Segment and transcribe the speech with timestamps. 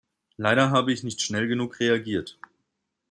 [0.35, 2.39] Leider habe ich nicht schnell genug reagiert.